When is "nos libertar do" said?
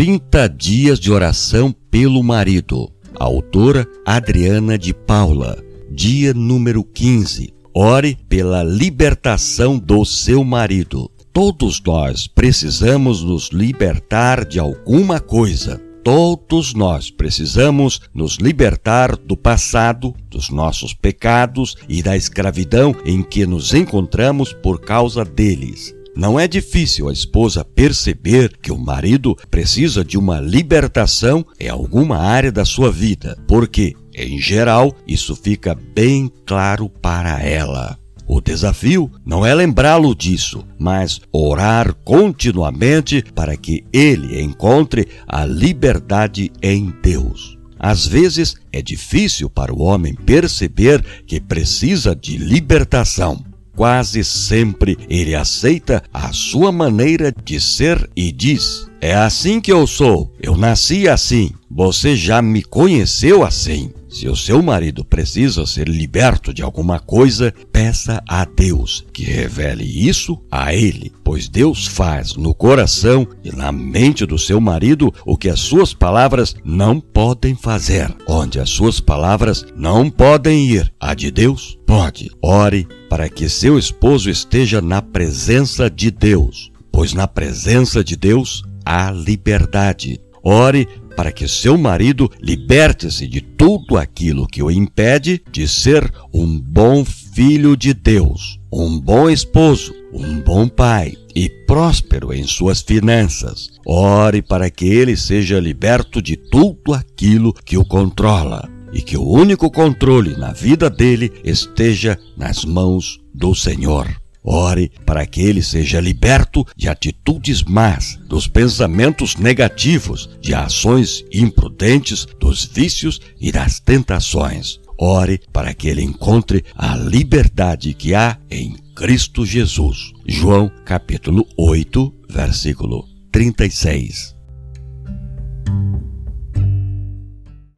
18.14-19.36